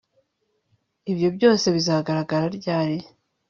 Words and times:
ibyo 1.11 1.29
byose 1.37 1.65
bizahagarara 1.75 2.47
ryari 2.57 2.97